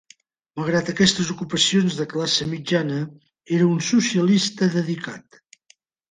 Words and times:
Malgrat 0.59 0.87
aquestes 0.91 1.27
ocupacions 1.33 1.97
de 1.99 2.07
classe 2.13 2.47
mitjana, 2.53 2.97
era 3.57 3.67
un 3.73 3.83
socialista 3.89 4.71
dedicat. 4.77 5.39